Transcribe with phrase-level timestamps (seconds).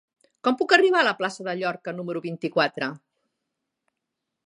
[0.45, 2.91] Com puc arribar a la plaça de Llorca número vint-i-quatre?